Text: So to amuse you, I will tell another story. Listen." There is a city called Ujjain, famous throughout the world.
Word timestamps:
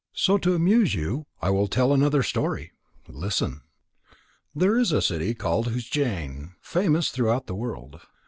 So 0.15 0.39
to 0.39 0.55
amuse 0.55 0.95
you, 0.95 1.27
I 1.43 1.51
will 1.51 1.67
tell 1.67 1.93
another 1.93 2.23
story. 2.23 2.71
Listen." 3.07 3.61
There 4.55 4.75
is 4.79 4.91
a 4.91 4.99
city 4.99 5.35
called 5.35 5.67
Ujjain, 5.67 6.53
famous 6.59 7.11
throughout 7.11 7.45
the 7.45 7.53
world. 7.53 8.01